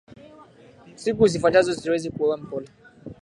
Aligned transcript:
siku 0.95 1.27
zifuatazo 1.27 1.73
siwezi 1.75 2.09
kuwa 2.11 2.37
mpole 2.37 2.67